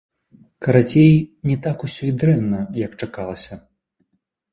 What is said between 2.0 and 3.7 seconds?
і дрэнна, як чакалася.